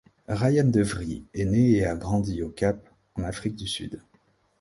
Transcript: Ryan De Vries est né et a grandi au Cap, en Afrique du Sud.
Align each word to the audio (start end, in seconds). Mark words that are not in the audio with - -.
Ryan 0.29 0.63
De 0.71 0.81
Vries 0.81 1.25
est 1.35 1.45
né 1.45 1.73
et 1.73 1.85
a 1.85 1.95
grandi 1.95 2.41
au 2.41 2.49
Cap, 2.49 2.89
en 3.13 3.23
Afrique 3.23 3.55
du 3.55 3.67
Sud. 3.67 4.01